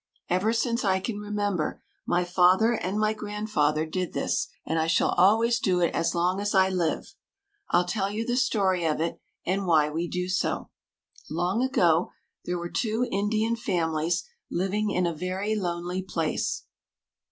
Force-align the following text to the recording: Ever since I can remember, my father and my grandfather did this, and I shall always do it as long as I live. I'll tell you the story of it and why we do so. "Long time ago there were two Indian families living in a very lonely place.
Ever 0.31 0.51
since 0.51 0.83
I 0.83 0.99
can 0.99 1.19
remember, 1.19 1.83
my 2.07 2.23
father 2.25 2.71
and 2.71 2.97
my 2.99 3.13
grandfather 3.13 3.85
did 3.85 4.13
this, 4.13 4.47
and 4.65 4.79
I 4.79 4.87
shall 4.87 5.09
always 5.11 5.59
do 5.59 5.79
it 5.79 5.93
as 5.93 6.15
long 6.15 6.39
as 6.41 6.55
I 6.55 6.69
live. 6.69 7.13
I'll 7.69 7.85
tell 7.85 8.09
you 8.09 8.25
the 8.25 8.35
story 8.35 8.83
of 8.83 8.99
it 8.99 9.21
and 9.45 9.67
why 9.67 9.91
we 9.91 10.07
do 10.07 10.27
so. 10.27 10.71
"Long 11.29 11.59
time 11.59 11.67
ago 11.69 12.11
there 12.45 12.57
were 12.57 12.71
two 12.71 13.07
Indian 13.11 13.55
families 13.55 14.23
living 14.49 14.89
in 14.89 15.05
a 15.05 15.13
very 15.13 15.53
lonely 15.53 16.01
place. 16.01 16.63